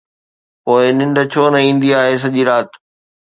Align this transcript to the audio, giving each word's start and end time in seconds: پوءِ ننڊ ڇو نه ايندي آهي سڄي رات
پوءِ 0.63 0.85
ننڊ 0.97 1.17
ڇو 1.31 1.43
نه 1.53 1.59
ايندي 1.65 1.89
آهي 1.99 2.13
سڄي 2.23 2.43
رات 2.49 2.69